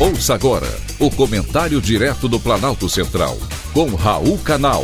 [0.00, 0.66] Ouça agora
[0.98, 3.36] o comentário direto do Planalto Central,
[3.74, 4.82] com Raul Canal.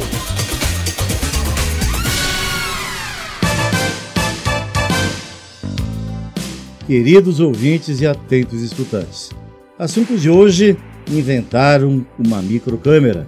[6.86, 9.30] Queridos ouvintes e atentos escutantes,
[9.78, 10.76] assunto de hoje:
[11.10, 13.26] inventaram uma microcâmera.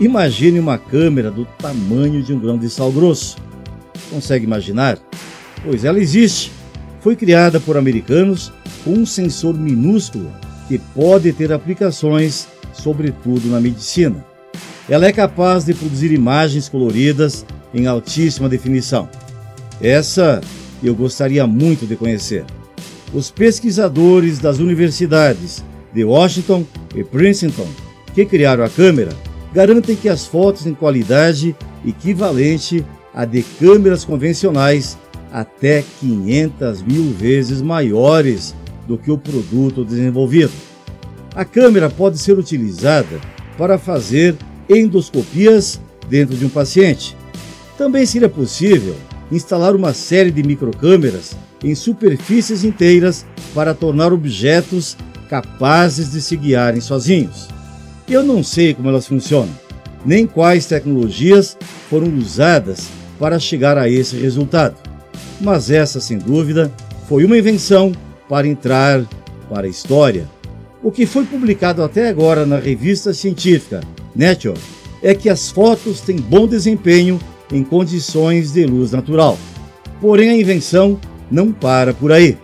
[0.00, 3.36] Imagine uma câmera do tamanho de um grão de sal grosso.
[4.10, 4.98] Consegue imaginar?
[5.62, 6.50] Pois ela existe.
[7.00, 8.52] Foi criada por americanos
[8.82, 10.28] com um sensor minúsculo
[10.68, 14.24] que pode ter aplicações, sobretudo na medicina.
[14.88, 17.44] Ela é capaz de produzir imagens coloridas
[17.74, 19.08] em altíssima definição.
[19.80, 20.40] Essa
[20.82, 22.44] eu gostaria muito de conhecer.
[23.12, 27.66] Os pesquisadores das universidades de Washington e Princeton,
[28.14, 29.12] que criaram a câmera,
[29.52, 34.98] garantem que as fotos têm qualidade equivalente a de câmeras convencionais
[35.32, 38.54] até 500 mil vezes maiores
[38.88, 40.50] do que o produto desenvolvido.
[41.36, 43.20] A câmera pode ser utilizada
[43.58, 44.34] para fazer
[44.68, 47.14] endoscopias dentro de um paciente.
[47.76, 48.96] Também seria possível
[49.30, 54.96] instalar uma série de microcâmeras em superfícies inteiras para tornar objetos
[55.28, 57.46] capazes de se guiarem sozinhos.
[58.08, 59.52] Eu não sei como elas funcionam,
[60.04, 61.58] nem quais tecnologias
[61.90, 64.76] foram usadas para chegar a esse resultado,
[65.40, 66.72] mas essa, sem dúvida,
[67.08, 67.92] foi uma invenção
[68.28, 69.04] para entrar
[69.48, 70.28] para a história.
[70.82, 73.80] O que foi publicado até agora na revista científica
[74.14, 74.58] Nature
[75.02, 77.18] é que as fotos têm bom desempenho
[77.52, 79.38] em condições de luz natural.
[80.00, 80.98] Porém, a invenção
[81.30, 82.36] não para por aí.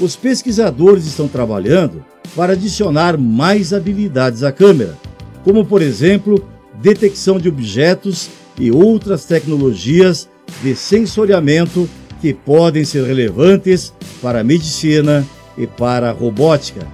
[0.00, 2.04] Os pesquisadores estão trabalhando
[2.36, 4.96] para adicionar mais habilidades à câmera,
[5.44, 6.44] como, por exemplo,
[6.80, 8.28] detecção de objetos
[8.58, 10.28] e outras tecnologias
[10.62, 11.88] de sensoriamento
[12.20, 16.86] que podem ser relevantes para a medicina e para a robótica.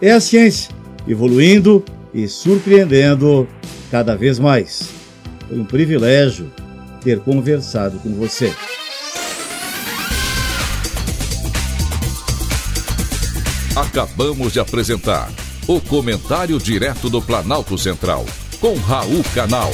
[0.00, 0.70] É a ciência
[1.06, 3.46] evoluindo e surpreendendo
[3.90, 4.88] cada vez mais.
[5.48, 6.50] Foi um privilégio
[7.02, 8.52] ter conversado com você.
[13.76, 15.30] Acabamos de apresentar
[15.66, 18.24] o Comentário Direto do Planalto Central,
[18.60, 19.72] com Raul Canal.